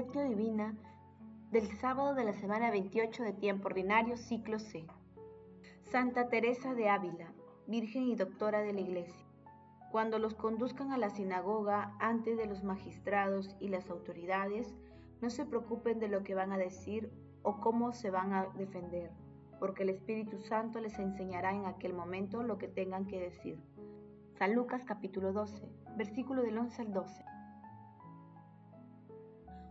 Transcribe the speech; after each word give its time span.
Divina 0.00 0.74
del 1.50 1.68
sábado 1.76 2.14
de 2.14 2.24
la 2.24 2.32
semana 2.32 2.70
28 2.70 3.22
de 3.22 3.34
tiempo 3.34 3.66
ordinario, 3.68 4.16
ciclo 4.16 4.58
C. 4.58 4.86
Santa 5.82 6.28
Teresa 6.28 6.72
de 6.72 6.88
Ávila, 6.88 7.34
Virgen 7.66 8.04
y 8.04 8.16
Doctora 8.16 8.62
de 8.62 8.72
la 8.72 8.80
Iglesia. 8.80 9.26
Cuando 9.92 10.18
los 10.18 10.34
conduzcan 10.34 10.90
a 10.92 10.96
la 10.96 11.10
sinagoga 11.10 11.94
antes 12.00 12.38
de 12.38 12.46
los 12.46 12.64
magistrados 12.64 13.54
y 13.60 13.68
las 13.68 13.90
autoridades, 13.90 14.74
no 15.20 15.28
se 15.28 15.44
preocupen 15.44 15.98
de 15.98 16.08
lo 16.08 16.22
que 16.22 16.34
van 16.34 16.52
a 16.52 16.58
decir 16.58 17.12
o 17.42 17.60
cómo 17.60 17.92
se 17.92 18.10
van 18.10 18.32
a 18.32 18.46
defender, 18.56 19.10
porque 19.58 19.82
el 19.82 19.90
Espíritu 19.90 20.40
Santo 20.40 20.80
les 20.80 20.98
enseñará 20.98 21.52
en 21.52 21.66
aquel 21.66 21.92
momento 21.92 22.42
lo 22.42 22.56
que 22.56 22.68
tengan 22.68 23.06
que 23.06 23.20
decir. 23.20 23.62
San 24.38 24.54
Lucas 24.54 24.82
capítulo 24.86 25.34
12, 25.34 25.68
versículo 25.98 26.40
del 26.40 26.56
11 26.56 26.82
al 26.82 26.92
12. 26.94 27.29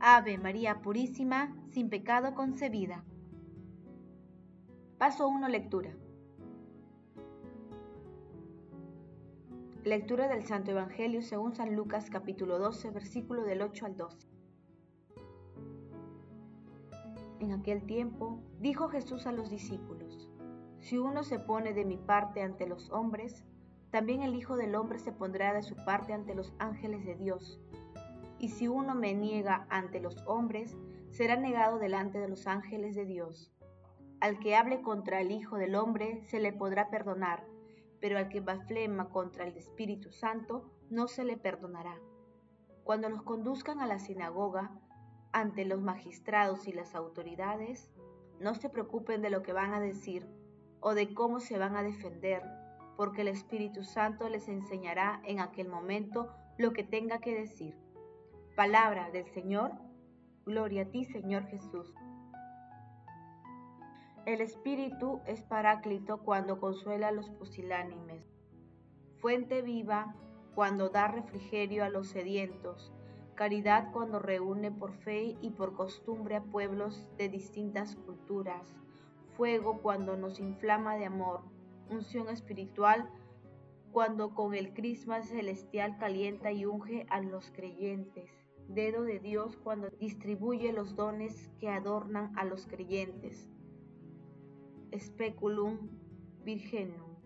Ave 0.00 0.38
María 0.38 0.80
Purísima, 0.80 1.56
sin 1.70 1.90
pecado 1.90 2.32
concebida. 2.32 3.04
Paso 4.96 5.26
1. 5.26 5.48
Lectura. 5.48 5.92
Lectura 9.82 10.28
del 10.28 10.44
Santo 10.44 10.70
Evangelio 10.70 11.20
según 11.20 11.56
San 11.56 11.74
Lucas 11.74 12.10
capítulo 12.10 12.60
12, 12.60 12.92
versículo 12.92 13.42
del 13.42 13.60
8 13.60 13.86
al 13.86 13.96
12. 13.96 14.28
En 17.40 17.50
aquel 17.50 17.84
tiempo 17.84 18.40
dijo 18.60 18.88
Jesús 18.88 19.26
a 19.26 19.32
los 19.32 19.50
discípulos, 19.50 20.30
Si 20.78 20.96
uno 20.96 21.24
se 21.24 21.40
pone 21.40 21.72
de 21.72 21.84
mi 21.84 21.96
parte 21.96 22.42
ante 22.42 22.68
los 22.68 22.88
hombres, 22.90 23.44
también 23.90 24.22
el 24.22 24.36
Hijo 24.36 24.56
del 24.56 24.76
Hombre 24.76 25.00
se 25.00 25.10
pondrá 25.10 25.52
de 25.54 25.62
su 25.62 25.74
parte 25.74 26.12
ante 26.12 26.36
los 26.36 26.52
ángeles 26.60 27.04
de 27.04 27.16
Dios 27.16 27.58
y 28.38 28.48
si 28.48 28.68
uno 28.68 28.94
me 28.94 29.14
niega 29.14 29.66
ante 29.70 30.00
los 30.00 30.16
hombres, 30.26 30.76
será 31.10 31.36
negado 31.36 31.78
delante 31.78 32.18
de 32.18 32.28
los 32.28 32.46
ángeles 32.46 32.94
de 32.94 33.04
Dios. 33.04 33.52
Al 34.20 34.38
que 34.38 34.56
hable 34.56 34.82
contra 34.82 35.20
el 35.20 35.30
Hijo 35.30 35.56
del 35.56 35.74
Hombre 35.74 36.22
se 36.22 36.40
le 36.40 36.52
podrá 36.52 36.90
perdonar, 36.90 37.44
pero 38.00 38.18
al 38.18 38.28
que 38.28 38.40
blasfema 38.40 39.10
contra 39.10 39.46
el 39.46 39.56
Espíritu 39.56 40.10
Santo 40.10 40.70
no 40.90 41.08
se 41.08 41.24
le 41.24 41.36
perdonará. 41.36 41.98
Cuando 42.84 43.08
los 43.08 43.22
conduzcan 43.22 43.80
a 43.80 43.86
la 43.86 43.98
sinagoga, 43.98 44.72
ante 45.32 45.64
los 45.64 45.80
magistrados 45.80 46.66
y 46.66 46.72
las 46.72 46.94
autoridades, 46.94 47.90
no 48.40 48.54
se 48.54 48.70
preocupen 48.70 49.20
de 49.20 49.30
lo 49.30 49.42
que 49.42 49.52
van 49.52 49.74
a 49.74 49.80
decir 49.80 50.26
o 50.80 50.94
de 50.94 51.12
cómo 51.12 51.40
se 51.40 51.58
van 51.58 51.76
a 51.76 51.82
defender, 51.82 52.42
porque 52.96 53.22
el 53.22 53.28
Espíritu 53.28 53.84
Santo 53.84 54.28
les 54.28 54.48
enseñará 54.48 55.20
en 55.24 55.40
aquel 55.40 55.68
momento 55.68 56.32
lo 56.56 56.72
que 56.72 56.84
tenga 56.84 57.18
que 57.18 57.34
decir. 57.34 57.76
Palabra 58.58 59.08
del 59.12 59.24
Señor, 59.26 59.70
gloria 60.44 60.82
a 60.82 60.86
ti 60.86 61.04
Señor 61.04 61.46
Jesús. 61.46 61.94
El 64.26 64.40
Espíritu 64.40 65.20
es 65.26 65.42
paráclito 65.42 66.24
cuando 66.24 66.58
consuela 66.58 67.06
a 67.06 67.12
los 67.12 67.30
pusilánimes, 67.30 68.26
fuente 69.20 69.62
viva 69.62 70.16
cuando 70.56 70.88
da 70.88 71.06
refrigerio 71.06 71.84
a 71.84 71.88
los 71.88 72.08
sedientos, 72.08 72.92
caridad 73.36 73.92
cuando 73.92 74.18
reúne 74.18 74.72
por 74.72 74.92
fe 74.92 75.38
y 75.40 75.50
por 75.50 75.74
costumbre 75.74 76.34
a 76.34 76.42
pueblos 76.42 77.08
de 77.16 77.28
distintas 77.28 77.94
culturas, 77.94 78.74
fuego 79.36 79.78
cuando 79.82 80.16
nos 80.16 80.40
inflama 80.40 80.96
de 80.96 81.04
amor, 81.04 81.42
unción 81.90 82.28
espiritual 82.28 83.08
cuando 83.92 84.34
con 84.34 84.52
el 84.52 84.74
crisma 84.74 85.22
celestial 85.22 85.96
calienta 85.96 86.50
y 86.50 86.66
unge 86.66 87.06
a 87.08 87.20
los 87.20 87.52
creyentes 87.52 88.47
dedo 88.68 89.02
de 89.02 89.18
Dios 89.18 89.56
cuando 89.56 89.88
distribuye 89.90 90.72
los 90.72 90.94
dones 90.94 91.50
que 91.58 91.70
adornan 91.70 92.36
a 92.38 92.44
los 92.44 92.66
creyentes. 92.66 93.48
Speculum 94.96 95.88
Virgenum. 96.44 97.16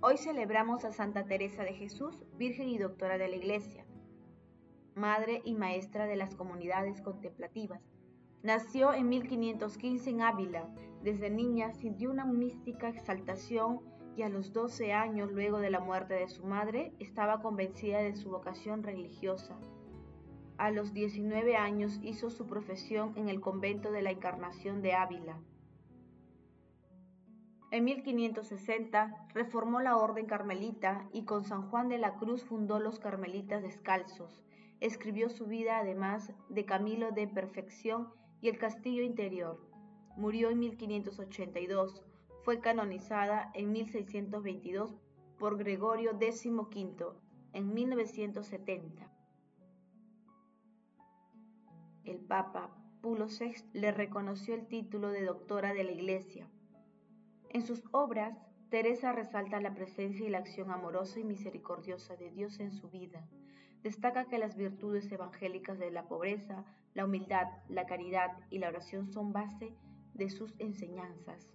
Hoy 0.00 0.16
celebramos 0.16 0.84
a 0.84 0.92
Santa 0.92 1.24
Teresa 1.24 1.64
de 1.64 1.72
Jesús, 1.72 2.24
Virgen 2.36 2.68
y 2.68 2.78
Doctora 2.78 3.18
de 3.18 3.28
la 3.28 3.36
Iglesia, 3.36 3.84
madre 4.94 5.42
y 5.44 5.54
maestra 5.54 6.06
de 6.06 6.16
las 6.16 6.34
comunidades 6.34 7.00
contemplativas. 7.00 7.80
Nació 8.42 8.92
en 8.92 9.08
1515 9.08 10.10
en 10.10 10.20
Ávila. 10.20 10.68
Desde 11.02 11.30
niña 11.30 11.72
sintió 11.72 12.10
una 12.10 12.24
mística 12.24 12.88
exaltación 12.88 13.80
y 14.16 14.22
a 14.22 14.28
los 14.28 14.52
12 14.52 14.92
años 14.92 15.32
luego 15.32 15.58
de 15.58 15.70
la 15.70 15.80
muerte 15.80 16.14
de 16.14 16.28
su 16.28 16.44
madre 16.44 16.92
estaba 16.98 17.42
convencida 17.42 17.98
de 17.98 18.14
su 18.14 18.30
vocación 18.30 18.82
religiosa. 18.82 19.56
A 20.56 20.70
los 20.70 20.92
19 20.92 21.56
años 21.56 21.98
hizo 22.02 22.30
su 22.30 22.46
profesión 22.46 23.12
en 23.16 23.28
el 23.28 23.40
convento 23.40 23.90
de 23.90 24.02
la 24.02 24.12
Encarnación 24.12 24.82
de 24.82 24.94
Ávila. 24.94 25.38
En 27.72 27.82
1560 27.82 29.26
reformó 29.34 29.80
la 29.80 29.96
orden 29.96 30.26
carmelita 30.26 31.08
y 31.12 31.24
con 31.24 31.44
San 31.44 31.68
Juan 31.70 31.88
de 31.88 31.98
la 31.98 32.14
Cruz 32.14 32.44
fundó 32.44 32.78
los 32.78 33.00
carmelitas 33.00 33.62
descalzos. 33.62 34.44
Escribió 34.78 35.28
su 35.28 35.46
vida 35.46 35.78
además 35.78 36.32
de 36.48 36.64
Camilo 36.64 37.10
de 37.10 37.26
Perfección 37.26 38.12
y 38.40 38.48
el 38.48 38.58
Castillo 38.58 39.02
Interior. 39.02 39.58
Murió 40.16 40.50
en 40.50 40.60
1582 40.60 42.04
fue 42.44 42.60
canonizada 42.60 43.50
en 43.54 43.72
1622 43.72 45.00
por 45.38 45.56
Gregorio 45.56 46.12
XV 46.12 47.16
en 47.54 47.72
1970. 47.72 49.10
El 52.04 52.18
Papa 52.20 52.70
Pulo 53.00 53.28
VI 53.28 53.54
le 53.72 53.92
reconoció 53.92 54.54
el 54.54 54.66
título 54.66 55.08
de 55.08 55.24
doctora 55.24 55.72
de 55.72 55.84
la 55.84 55.92
Iglesia. 55.92 56.46
En 57.48 57.62
sus 57.62 57.82
obras, 57.92 58.36
Teresa 58.68 59.12
resalta 59.12 59.58
la 59.60 59.74
presencia 59.74 60.26
y 60.26 60.30
la 60.30 60.38
acción 60.38 60.70
amorosa 60.70 61.20
y 61.20 61.24
misericordiosa 61.24 62.14
de 62.16 62.30
Dios 62.30 62.60
en 62.60 62.72
su 62.72 62.90
vida. 62.90 63.26
Destaca 63.82 64.26
que 64.26 64.38
las 64.38 64.54
virtudes 64.56 65.10
evangélicas 65.10 65.78
de 65.78 65.90
la 65.90 66.08
pobreza, 66.08 66.66
la 66.92 67.06
humildad, 67.06 67.46
la 67.68 67.86
caridad 67.86 68.32
y 68.50 68.58
la 68.58 68.68
oración 68.68 69.08
son 69.08 69.32
base 69.32 69.74
de 70.12 70.28
sus 70.28 70.54
enseñanzas. 70.58 71.54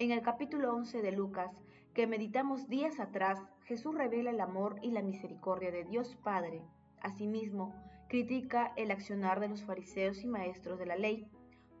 En 0.00 0.10
el 0.10 0.22
capítulo 0.22 0.74
11 0.74 1.02
de 1.02 1.12
Lucas, 1.12 1.52
que 1.94 2.08
meditamos 2.08 2.68
días 2.68 2.98
atrás, 2.98 3.38
Jesús 3.62 3.94
revela 3.94 4.30
el 4.30 4.40
amor 4.40 4.80
y 4.82 4.90
la 4.90 5.02
misericordia 5.02 5.70
de 5.70 5.84
Dios 5.84 6.16
Padre. 6.16 6.62
Asimismo, 7.00 7.72
critica 8.08 8.72
el 8.76 8.90
accionar 8.90 9.38
de 9.38 9.48
los 9.48 9.62
fariseos 9.62 10.24
y 10.24 10.26
maestros 10.26 10.80
de 10.80 10.86
la 10.86 10.96
ley. 10.96 11.28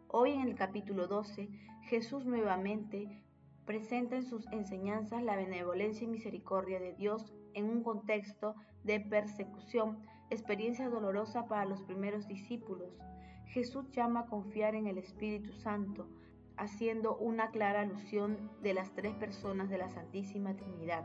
Hoy 0.06 0.30
en 0.30 0.42
el 0.42 0.54
capítulo 0.54 1.08
12, 1.08 1.48
Jesús 1.88 2.24
nuevamente 2.24 3.20
presenta 3.66 4.14
en 4.14 4.24
sus 4.24 4.46
enseñanzas 4.52 5.20
la 5.24 5.34
benevolencia 5.34 6.04
y 6.04 6.10
misericordia 6.10 6.78
de 6.78 6.94
Dios 6.94 7.34
en 7.52 7.68
un 7.68 7.82
contexto 7.82 8.54
de 8.84 9.00
persecución, 9.00 9.98
experiencia 10.30 10.88
dolorosa 10.88 11.48
para 11.48 11.64
los 11.64 11.82
primeros 11.82 12.28
discípulos. 12.28 12.96
Jesús 13.46 13.90
llama 13.90 14.20
a 14.20 14.26
confiar 14.26 14.76
en 14.76 14.86
el 14.86 14.98
Espíritu 14.98 15.52
Santo, 15.52 16.08
haciendo 16.56 17.16
una 17.16 17.50
clara 17.50 17.80
alusión 17.80 18.50
de 18.62 18.74
las 18.74 18.94
tres 18.94 19.14
personas 19.14 19.68
de 19.68 19.78
la 19.78 19.90
Santísima 19.90 20.54
Trinidad. 20.56 21.04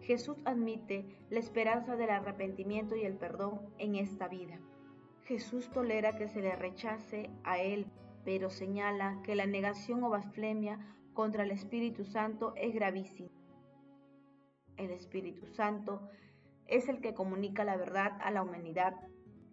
Jesús 0.00 0.36
admite 0.44 1.06
la 1.30 1.38
esperanza 1.38 1.96
del 1.96 2.10
arrepentimiento 2.10 2.94
y 2.96 3.02
el 3.02 3.16
perdón 3.16 3.60
en 3.78 3.94
esta 3.94 4.28
vida. 4.28 4.60
Jesús 5.24 5.70
tolera 5.70 6.12
que 6.12 6.28
se 6.28 6.42
le 6.42 6.54
rechace 6.56 7.30
a 7.42 7.58
Él, 7.58 7.86
pero 8.24 8.50
señala 8.50 9.20
que 9.24 9.34
la 9.34 9.46
negación 9.46 10.04
o 10.04 10.10
blasfemia 10.10 10.78
contra 11.14 11.44
el 11.44 11.50
Espíritu 11.50 12.04
Santo 12.04 12.52
es 12.56 12.74
gravísima. 12.74 13.30
El 14.76 14.90
Espíritu 14.90 15.46
Santo 15.46 16.08
es 16.66 16.88
el 16.88 17.00
que 17.00 17.14
comunica 17.14 17.64
la 17.64 17.76
verdad 17.76 18.18
a 18.20 18.30
la 18.30 18.42
humanidad 18.42 18.94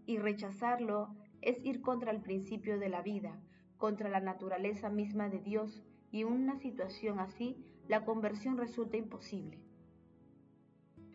y 0.06 0.18
rechazarlo 0.18 1.16
es 1.42 1.64
ir 1.64 1.82
contra 1.82 2.12
el 2.12 2.22
principio 2.22 2.80
de 2.80 2.90
la 2.90 3.02
vida, 3.02 3.40
contra 3.82 4.10
la 4.10 4.20
naturaleza 4.20 4.90
misma 4.90 5.28
de 5.28 5.40
Dios 5.40 5.82
y 6.12 6.22
en 6.22 6.28
una 6.28 6.56
situación 6.60 7.20
así 7.20 7.58
la 7.88 8.06
conversión 8.06 8.60
resulta 8.60 8.96
imposible. 8.96 9.58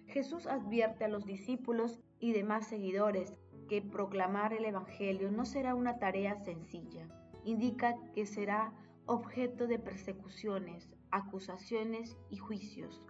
Jesús 0.08 0.48
advierte 0.48 1.04
a 1.04 1.08
los 1.08 1.24
discípulos 1.26 2.00
y 2.18 2.32
demás 2.32 2.66
seguidores 2.66 3.38
que 3.68 3.82
proclamar 3.82 4.52
el 4.52 4.64
Evangelio 4.64 5.30
no 5.30 5.44
será 5.44 5.76
una 5.76 6.00
tarea 6.00 6.34
sencilla. 6.40 7.06
Indica 7.44 7.94
que 8.16 8.26
será 8.26 8.72
objeto 9.06 9.68
de 9.68 9.78
persecuciones, 9.78 10.90
acusaciones 11.12 12.18
y 12.30 12.38
juicios, 12.38 13.00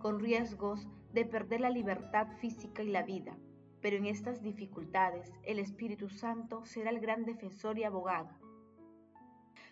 con 0.00 0.20
riesgos 0.20 0.86
de 1.14 1.24
perder 1.24 1.62
la 1.62 1.70
libertad 1.70 2.28
física 2.40 2.82
y 2.82 2.88
la 2.88 3.04
vida. 3.04 3.38
Pero 3.80 3.96
en 3.96 4.04
estas 4.04 4.42
dificultades, 4.42 5.32
el 5.44 5.60
Espíritu 5.60 6.10
Santo 6.10 6.66
será 6.66 6.90
el 6.90 7.00
gran 7.00 7.24
defensor 7.24 7.78
y 7.78 7.84
abogado. 7.84 8.45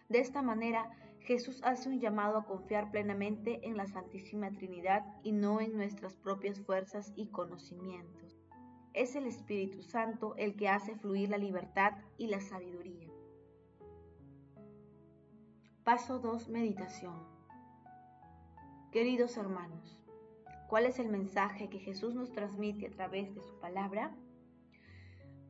De 0.09 0.19
esta 0.19 0.43
manera, 0.43 0.91
Jesús 1.21 1.61
hace 1.65 1.89
un 1.89 2.01
llamado 2.01 2.37
a 2.37 2.45
confiar 2.45 2.91
plenamente 2.91 3.67
en 3.67 3.77
la 3.77 3.87
Santísima 3.87 4.51
Trinidad 4.51 5.05
y 5.23 5.33
no 5.33 5.61
en 5.61 5.77
nuestras 5.77 6.15
propias 6.17 6.61
fuerzas 6.61 7.13
y 7.17 7.29
conocimientos. 7.29 8.39
Es 8.93 9.17
el 9.17 9.27
Espíritu 9.27 9.83
Santo 9.83 10.35
el 10.37 10.55
que 10.55 10.69
hace 10.69 10.95
fluir 10.97 11.31
la 11.31 11.39
libertad 11.39 11.95
y 12.19 12.27
la 12.27 12.41
sabiduría. 12.41 13.09
Paso 15.83 16.19
2. 16.19 16.49
Meditación. 16.49 17.35
Queridos 18.93 19.37
hermanos, 19.37 20.01
¿cuál 20.69 20.87
es 20.87 20.99
el 20.99 21.09
mensaje 21.09 21.69
que 21.69 21.81
Jesús 21.81 22.15
nos 22.15 22.33
transmite 22.33 22.87
a 22.87 22.91
través 22.91 23.35
de 23.35 23.43
su 23.43 23.59
palabra? 23.59 24.15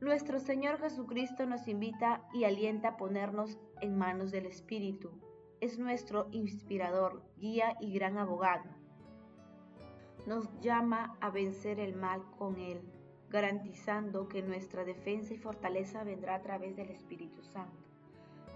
Nuestro 0.05 0.39
Señor 0.39 0.77
Jesucristo 0.77 1.47
nos 1.47 1.67
invita 1.67 2.21
y 2.31 2.43
alienta 2.43 2.89
a 2.89 2.95
ponernos 2.95 3.57
en 3.81 3.97
manos 3.97 4.29
del 4.29 4.45
Espíritu. 4.45 5.09
Es 5.61 5.79
nuestro 5.79 6.27
inspirador, 6.31 7.23
guía 7.37 7.75
y 7.81 7.91
gran 7.91 8.19
abogado. 8.19 8.69
Nos 10.27 10.47
llama 10.61 11.17
a 11.21 11.31
vencer 11.31 11.79
el 11.79 11.95
mal 11.95 12.21
con 12.37 12.59
Él, 12.59 12.81
garantizando 13.31 14.27
que 14.27 14.43
nuestra 14.43 14.85
defensa 14.85 15.33
y 15.33 15.37
fortaleza 15.37 16.03
vendrá 16.03 16.35
a 16.35 16.41
través 16.43 16.75
del 16.75 16.91
Espíritu 16.91 17.41
Santo. 17.41 17.83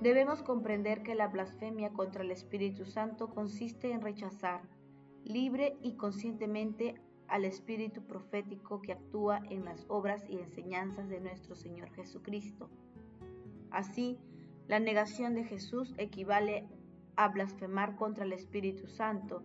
Debemos 0.02 0.44
comprender 0.44 1.02
que 1.02 1.16
la 1.16 1.30
blasfemia 1.30 1.90
contra 1.94 2.22
el 2.22 2.30
Espíritu 2.30 2.86
Santo 2.86 3.28
consiste 3.28 3.92
en 3.92 4.02
rechazar 4.02 4.62
libre 5.24 5.80
y 5.82 5.96
conscientemente 5.96 7.02
al 7.30 7.46
Espíritu 7.46 8.02
profético 8.04 8.82
que 8.82 8.94
actúa 8.94 9.42
en 9.50 9.66
las 9.66 9.86
obras 9.88 10.24
y 10.30 10.40
enseñanzas 10.40 11.10
de 11.10 11.20
nuestro 11.20 11.56
Señor 11.56 11.90
Jesucristo. 11.92 12.70
Así, 13.72 14.18
la 14.68 14.80
negación 14.80 15.36
de 15.36 15.44
Jesús 15.44 15.94
equivale 15.98 16.68
a 17.16 17.28
blasfemar 17.28 17.96
contra 17.96 18.24
el 18.26 18.34
Espíritu 18.34 18.88
Santo. 18.88 19.44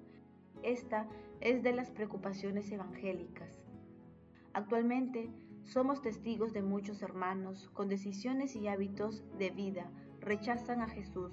Esta 0.62 1.08
es 1.40 1.62
de 1.62 1.72
las 1.72 1.90
preocupaciones 1.90 2.70
evangélicas. 2.70 3.64
Actualmente 4.52 5.30
somos 5.64 6.02
testigos 6.02 6.52
de 6.52 6.62
muchos 6.62 7.02
hermanos 7.02 7.70
con 7.72 7.88
decisiones 7.88 8.54
y 8.54 8.68
hábitos 8.68 9.24
de 9.38 9.50
vida 9.50 9.90
rechazan 10.20 10.80
a 10.80 10.88
Jesús. 10.88 11.32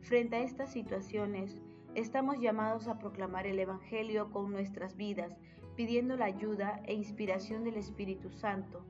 Frente 0.00 0.36
a 0.36 0.42
estas 0.42 0.72
situaciones, 0.72 1.58
estamos 1.94 2.38
llamados 2.40 2.88
a 2.88 2.98
proclamar 2.98 3.46
el 3.46 3.58
Evangelio 3.58 4.30
con 4.30 4.50
nuestras 4.50 4.96
vidas, 4.96 5.36
pidiendo 5.76 6.16
la 6.16 6.26
ayuda 6.26 6.80
e 6.86 6.94
inspiración 6.94 7.64
del 7.64 7.76
Espíritu 7.76 8.30
Santo. 8.30 8.84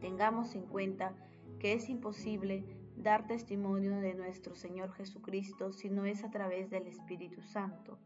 Tengamos 0.00 0.54
en 0.54 0.62
cuenta 0.62 1.14
que 1.58 1.72
es 1.72 1.88
imposible 1.88 2.64
dar 2.96 3.26
testimonio 3.26 3.96
de 4.00 4.14
nuestro 4.14 4.54
Señor 4.54 4.92
Jesucristo 4.92 5.72
si 5.72 5.90
no 5.90 6.06
es 6.06 6.24
a 6.24 6.30
través 6.30 6.70
del 6.70 6.86
Espíritu 6.86 7.42
Santo. 7.42 7.98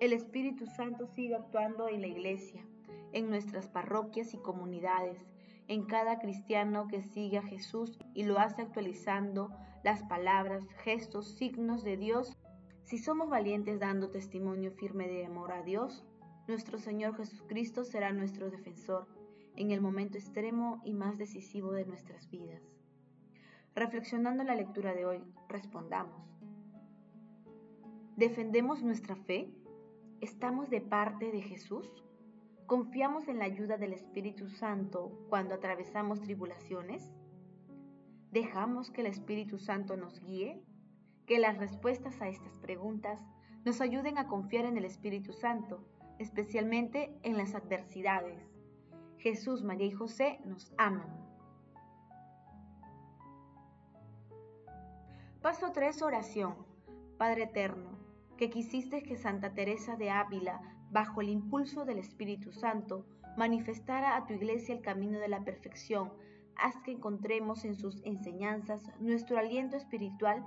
El 0.00 0.12
Espíritu 0.12 0.66
Santo 0.66 1.06
sigue 1.06 1.34
actuando 1.34 1.88
en 1.88 2.02
la 2.02 2.06
iglesia, 2.06 2.64
en 3.12 3.30
nuestras 3.30 3.68
parroquias 3.68 4.34
y 4.34 4.38
comunidades, 4.38 5.26
en 5.68 5.84
cada 5.86 6.18
cristiano 6.18 6.86
que 6.86 7.02
sigue 7.02 7.38
a 7.38 7.42
Jesús 7.42 7.98
y 8.14 8.24
lo 8.24 8.38
hace 8.38 8.62
actualizando 8.62 9.50
las 9.82 10.02
palabras, 10.04 10.64
gestos, 10.84 11.36
signos 11.36 11.82
de 11.82 11.96
Dios. 11.96 12.36
Si 12.82 12.98
somos 12.98 13.28
valientes 13.28 13.80
dando 13.80 14.10
testimonio 14.10 14.70
firme 14.72 15.08
de 15.08 15.24
amor 15.24 15.52
a 15.52 15.62
Dios, 15.62 16.04
nuestro 16.48 16.78
Señor 16.78 17.16
Jesucristo 17.16 17.84
será 17.84 18.12
nuestro 18.12 18.50
defensor 18.50 19.06
en 19.56 19.70
el 19.70 19.80
momento 19.80 20.16
extremo 20.16 20.80
y 20.84 20.92
más 20.92 21.18
decisivo 21.18 21.72
de 21.72 21.84
nuestras 21.84 22.30
vidas. 22.30 22.62
Reflexionando 23.74 24.42
en 24.42 24.48
la 24.48 24.54
lectura 24.54 24.94
de 24.94 25.06
hoy, 25.06 25.24
respondamos. 25.48 26.22
¿Defendemos 28.16 28.82
nuestra 28.82 29.16
fe? 29.16 29.52
¿Estamos 30.20 30.70
de 30.70 30.80
parte 30.80 31.30
de 31.30 31.42
Jesús? 31.42 31.90
¿Confiamos 32.66 33.28
en 33.28 33.38
la 33.38 33.44
ayuda 33.44 33.76
del 33.76 33.92
Espíritu 33.92 34.48
Santo 34.48 35.26
cuando 35.28 35.54
atravesamos 35.54 36.20
tribulaciones? 36.20 37.14
¿Dejamos 38.30 38.90
que 38.90 39.02
el 39.02 39.08
Espíritu 39.08 39.58
Santo 39.58 39.96
nos 39.96 40.20
guíe? 40.20 40.62
Que 41.26 41.38
las 41.38 41.58
respuestas 41.58 42.20
a 42.22 42.28
estas 42.28 42.58
preguntas 42.58 43.20
nos 43.64 43.80
ayuden 43.80 44.16
a 44.16 44.26
confiar 44.26 44.64
en 44.64 44.76
el 44.78 44.84
Espíritu 44.84 45.32
Santo, 45.32 45.84
especialmente 46.18 47.18
en 47.22 47.36
las 47.36 47.54
adversidades. 47.54 48.40
Jesús, 49.18 49.62
María 49.62 49.86
y 49.86 49.92
José 49.92 50.40
nos 50.44 50.72
aman. 50.78 51.26
Paso 55.42 55.72
3. 55.72 56.02
Oración. 56.02 56.54
Padre 57.18 57.44
Eterno, 57.44 57.98
que 58.36 58.50
quisiste 58.50 59.02
que 59.02 59.16
Santa 59.16 59.54
Teresa 59.54 59.96
de 59.96 60.10
Ávila 60.10 60.60
bajo 60.90 61.20
el 61.20 61.28
impulso 61.28 61.84
del 61.84 61.98
Espíritu 61.98 62.52
Santo, 62.52 63.06
manifestara 63.36 64.16
a 64.16 64.26
tu 64.26 64.34
iglesia 64.34 64.74
el 64.74 64.82
camino 64.82 65.18
de 65.18 65.28
la 65.28 65.44
perfección. 65.44 66.12
Haz 66.56 66.76
que 66.84 66.92
encontremos 66.92 67.64
en 67.64 67.74
sus 67.74 68.02
enseñanzas 68.04 68.82
nuestro 68.98 69.38
aliento 69.38 69.76
espiritual 69.76 70.44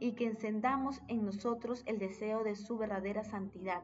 y 0.00 0.14
que 0.14 0.26
encendamos 0.26 1.02
en 1.08 1.24
nosotros 1.24 1.82
el 1.86 1.98
deseo 1.98 2.42
de 2.42 2.56
su 2.56 2.76
verdadera 2.76 3.24
santidad. 3.24 3.82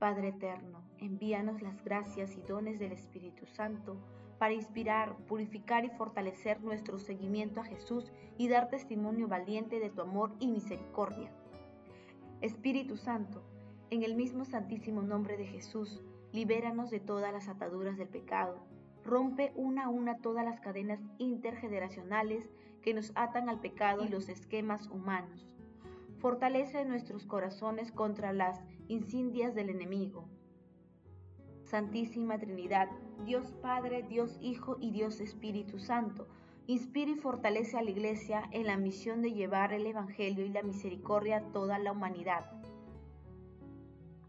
Padre 0.00 0.28
eterno, 0.28 0.82
envíanos 0.96 1.60
las 1.60 1.84
gracias 1.84 2.34
y 2.34 2.40
dones 2.40 2.78
del 2.78 2.92
Espíritu 2.92 3.44
Santo 3.44 3.98
para 4.38 4.54
inspirar, 4.54 5.14
purificar 5.28 5.84
y 5.84 5.90
fortalecer 5.90 6.62
nuestro 6.62 6.98
seguimiento 6.98 7.60
a 7.60 7.64
Jesús 7.64 8.10
y 8.38 8.48
dar 8.48 8.70
testimonio 8.70 9.28
valiente 9.28 9.78
de 9.78 9.90
tu 9.90 10.00
amor 10.00 10.32
y 10.40 10.48
misericordia. 10.48 11.30
Espíritu 12.40 12.96
Santo, 12.96 13.42
en 13.90 14.02
el 14.02 14.14
mismo 14.14 14.46
santísimo 14.46 15.02
nombre 15.02 15.36
de 15.36 15.44
Jesús, 15.44 16.00
libéranos 16.32 16.90
de 16.90 17.00
todas 17.00 17.30
las 17.30 17.48
ataduras 17.48 17.98
del 17.98 18.08
pecado. 18.08 18.56
Rompe 19.04 19.52
una 19.54 19.84
a 19.84 19.88
una 19.90 20.16
todas 20.16 20.46
las 20.46 20.60
cadenas 20.60 21.00
intergeneracionales 21.18 22.48
que 22.80 22.94
nos 22.94 23.12
atan 23.16 23.50
al 23.50 23.60
pecado 23.60 24.02
y 24.02 24.08
los 24.08 24.30
esquemas 24.30 24.86
humanos. 24.86 25.46
Fortalece 26.20 26.86
nuestros 26.86 27.26
corazones 27.26 27.92
contra 27.92 28.32
las 28.32 28.62
insidias 28.90 29.54
del 29.54 29.70
enemigo. 29.70 30.28
Santísima 31.64 32.38
Trinidad, 32.38 32.88
Dios 33.24 33.52
Padre, 33.62 34.02
Dios 34.02 34.38
Hijo 34.40 34.76
y 34.80 34.90
Dios 34.90 35.20
Espíritu 35.20 35.78
Santo, 35.78 36.26
inspira 36.66 37.12
y 37.12 37.14
fortalece 37.14 37.78
a 37.78 37.82
la 37.82 37.90
Iglesia 37.90 38.48
en 38.50 38.66
la 38.66 38.76
misión 38.76 39.22
de 39.22 39.32
llevar 39.32 39.72
el 39.72 39.86
Evangelio 39.86 40.44
y 40.44 40.48
la 40.48 40.62
misericordia 40.62 41.38
a 41.38 41.52
toda 41.52 41.78
la 41.78 41.92
humanidad 41.92 42.60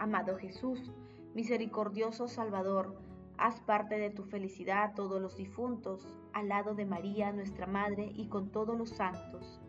Amado 0.01 0.35
Jesús, 0.35 0.91
misericordioso 1.35 2.27
Salvador, 2.27 2.97
haz 3.37 3.59
parte 3.59 3.99
de 3.99 4.09
tu 4.09 4.23
felicidad 4.23 4.83
a 4.83 4.93
todos 4.95 5.21
los 5.21 5.37
difuntos, 5.37 6.11
al 6.33 6.49
lado 6.49 6.73
de 6.73 6.85
María, 6.85 7.31
nuestra 7.31 7.67
Madre, 7.67 8.11
y 8.15 8.27
con 8.27 8.49
todos 8.49 8.75
los 8.75 8.89
santos. 8.89 9.61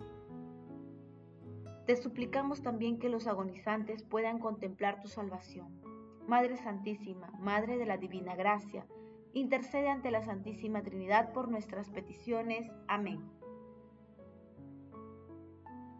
Te 1.87 1.97
suplicamos 1.97 2.63
también 2.63 2.99
que 2.99 3.09
los 3.09 3.27
agonizantes 3.27 4.03
puedan 4.03 4.39
contemplar 4.39 5.01
tu 5.01 5.09
salvación. 5.09 5.81
Madre 6.27 6.57
Santísima, 6.57 7.33
Madre 7.39 7.79
de 7.79 7.87
la 7.87 7.97
Divina 7.97 8.37
Gracia, 8.37 8.87
intercede 9.33 9.89
ante 9.89 10.11
la 10.11 10.23
Santísima 10.23 10.83
Trinidad 10.83 11.33
por 11.33 11.49
nuestras 11.49 11.91
peticiones. 11.91 12.71
Amén. 12.87 13.21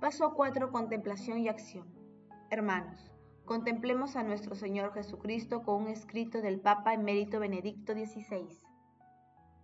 Paso 0.01 0.35
4. 0.35 0.71
Contemplación 0.71 1.39
y 1.39 1.49
acción. 1.49 1.87
Hermanos, 2.51 3.13
Contemplemos 3.45 4.15
a 4.15 4.23
nuestro 4.23 4.55
Señor 4.55 4.95
Jesucristo 4.95 5.63
con 5.63 5.83
un 5.83 5.89
escrito 5.89 6.41
del 6.41 6.61
Papa 6.61 6.95
Emérito 6.95 7.41
Benedicto 7.41 7.93
XVI. 7.93 8.47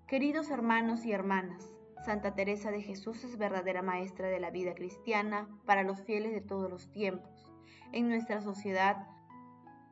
Queridos 0.09 0.51
hermanos 0.51 1.07
y 1.07 1.13
hermanas, 1.13 1.73
Santa 2.05 2.35
Teresa 2.35 2.71
de 2.71 2.83
Jesús 2.83 3.25
es 3.25 3.39
verdadera 3.39 3.83
maestra 3.83 4.29
de 4.29 4.41
la 4.41 4.51
vida 4.51 4.75
cristiana 4.75 5.49
para 5.67 5.83
los 5.83 6.03
fieles 6.03 6.33
de 6.33 6.41
todos 6.41 6.71
los 6.71 6.91
tiempos. 6.91 7.51
En 7.93 8.09
nuestra 8.09 8.41
sociedad, 8.41 9.07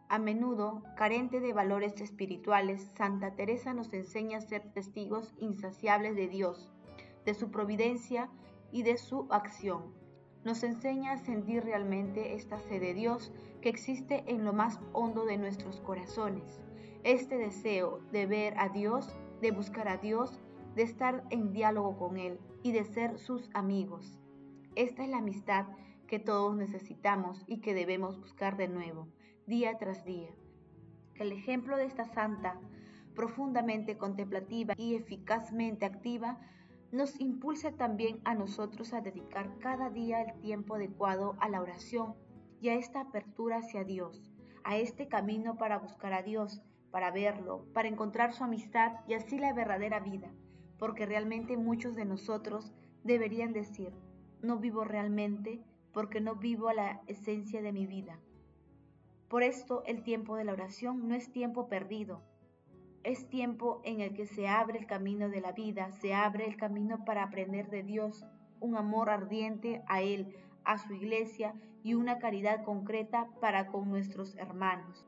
a 0.09 0.19
menudo 0.19 0.83
carente 0.97 1.41
de 1.41 1.53
valores 1.53 2.01
espirituales, 2.01 2.91
Santa 2.97 3.35
Teresa 3.35 3.75
nos 3.75 3.93
enseña 3.93 4.39
a 4.39 4.43
ser 4.43 4.73
testigos 4.73 5.35
insaciables 5.39 6.17
de 6.17 6.29
Dios, 6.29 6.73
de 7.25 7.35
su 7.35 7.51
providencia 7.51 8.31
y 8.71 8.83
de 8.83 8.97
su 8.97 9.27
acción 9.31 10.07
nos 10.47 10.63
enseña 10.63 11.11
a 11.11 11.19
sentir 11.19 11.65
realmente 11.65 12.35
esta 12.35 12.61
sed 12.61 12.81
de 12.81 12.95
Dios 12.95 13.33
que 13.61 13.69
existe 13.69 14.23
en 14.29 14.45
lo 14.45 14.53
más 14.53 14.79
hondo 14.93 15.27
de 15.27 15.39
nuestros 15.39 15.81
corazones. 15.81 16.63
Este 17.03 17.37
deseo 17.37 17.99
de 18.13 18.27
ver 18.27 18.57
a 18.57 18.69
Dios, 18.69 19.13
de 19.43 19.51
buscar 19.51 19.89
a 19.89 19.97
Dios, 19.97 20.39
de 20.77 20.83
estar 20.83 21.25
en 21.31 21.55
diálogo 21.55 21.97
con 21.97 22.19
Él 22.19 22.39
y 22.63 22.73
de 22.73 22.85
ser 22.85 23.19
sus 23.19 23.49
amigos. 23.55 24.19
Esta 24.75 25.05
es 25.05 25.09
la 25.09 25.19
amistad 25.19 25.67
que 26.07 26.19
todos 26.19 26.55
necesitamos 26.55 27.43
y 27.47 27.63
que 27.63 27.73
debemos 27.73 28.21
buscar 28.21 28.59
de 28.59 28.69
nuevo, 28.69 29.09
día 29.47 29.79
tras 29.79 30.05
día. 30.05 30.29
Que 31.15 31.23
el 31.23 31.33
ejemplo 31.33 31.79
de 31.79 31.87
esta 31.87 32.05
santa, 32.05 32.61
profundamente 33.15 33.97
contemplativa 33.97 34.75
y 34.77 34.97
eficazmente 34.97 35.87
activa, 35.87 36.39
nos 36.93 37.19
impulse 37.21 37.73
también 37.73 38.21
a 38.25 38.35
nosotros 38.35 38.93
a 38.93 39.01
dedicar 39.01 39.59
cada 39.59 39.89
día 39.89 40.21
el 40.21 40.39
tiempo 40.41 40.75
adecuado 40.75 41.37
a 41.41 41.49
la 41.49 41.63
oración 41.63 42.15
y 42.61 42.69
a 42.69 42.75
esta 42.75 43.01
apertura 43.01 43.59
hacia 43.59 43.83
Dios, 43.85 44.31
a 44.63 44.77
este 44.77 45.09
camino 45.09 45.57
para 45.57 45.79
buscar 45.79 46.13
a 46.13 46.23
Dios, 46.23 46.61
para 46.91 47.11
verlo, 47.11 47.65
para 47.73 47.89
encontrar 47.89 48.35
su 48.35 48.45
amistad 48.45 48.93
y 49.09 49.15
así 49.15 49.39
la 49.39 49.55
verdadera 49.55 50.01
vida, 50.01 50.31
porque 50.79 51.07
realmente 51.07 51.57
muchos 51.57 51.95
de 51.95 52.05
nosotros 52.05 52.73
deberían 53.05 53.53
decir, 53.53 53.93
no 54.43 54.59
vivo 54.59 54.85
realmente 54.85 55.61
porque 55.93 56.21
no 56.21 56.37
vivo 56.37 56.69
a 56.69 56.75
la 56.75 57.01
esencia 57.07 57.63
de 57.63 57.73
mi 57.73 57.87
vida. 57.87 58.19
Por 59.29 59.43
esto 59.43 59.83
el 59.87 60.03
tiempo 60.03 60.37
de 60.37 60.45
la 60.45 60.53
oración 60.53 61.09
no 61.09 61.15
es 61.15 61.33
tiempo 61.33 61.69
perdido, 61.69 62.23
es 63.03 63.29
tiempo 63.29 63.81
en 63.85 64.01
el 64.01 64.15
que 64.15 64.27
se 64.27 64.49
abre 64.49 64.79
el 64.79 64.87
camino 64.87 65.29
de 65.29 65.41
la 65.41 65.53
vida, 65.53 65.91
se 65.93 66.13
abre 66.13 66.47
el 66.47 66.57
camino 66.57 67.05
para 67.05 67.23
aprender 67.23 67.71
de 67.71 67.83
Dios, 67.83 68.27
un 68.61 68.77
amor 68.77 69.11
ardiente 69.11 69.83
a 69.87 70.03
Él, 70.03 70.37
a 70.65 70.79
su 70.79 70.93
iglesia 70.93 71.55
y 71.83 71.95
una 71.95 72.19
caridad 72.19 72.65
concreta 72.65 73.29
para 73.41 73.69
con 73.69 73.89
nuestros 73.89 74.37
hermanos. 74.37 75.07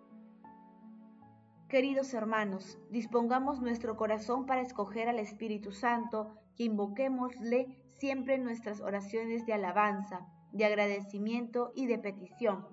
Queridos 1.69 2.15
hermanos, 2.15 2.79
dispongamos 2.89 3.61
nuestro 3.61 3.95
corazón 3.95 4.47
para 4.47 4.63
escoger 4.63 5.07
al 5.07 5.19
Espíritu 5.19 5.71
Santo, 5.71 6.35
que 6.57 6.65
invoquémosle 6.65 7.77
siempre 7.99 8.37
en 8.37 8.45
nuestras 8.45 8.81
oraciones 8.81 9.45
de 9.45 9.53
alabanza, 9.53 10.27
de 10.51 10.65
agradecimiento 10.65 11.73
y 11.75 11.85
de 11.85 11.99
petición. 11.99 12.67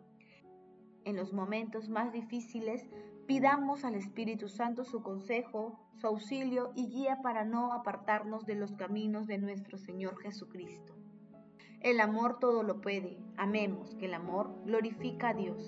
En 1.03 1.17
los 1.17 1.33
momentos 1.33 1.89
más 1.89 2.13
difíciles, 2.13 2.87
pidamos 3.27 3.83
al 3.83 3.95
Espíritu 3.95 4.47
Santo 4.47 4.85
su 4.85 5.03
consejo, 5.03 5.77
su 5.99 6.07
auxilio 6.07 6.71
y 6.73 6.87
guía 6.87 7.19
para 7.21 7.43
no 7.43 7.73
apartarnos 7.73 8.45
de 8.45 8.55
los 8.55 8.71
caminos 8.77 9.27
de 9.27 9.39
nuestro 9.39 9.77
Señor 9.77 10.21
Jesucristo. 10.21 10.95
El 11.81 11.99
amor 11.99 12.39
todo 12.39 12.63
lo 12.63 12.79
puede. 12.79 13.17
Amemos 13.35 13.93
que 13.95 14.05
el 14.05 14.13
amor 14.13 14.55
glorifica 14.63 15.29
a 15.29 15.33
Dios. 15.33 15.67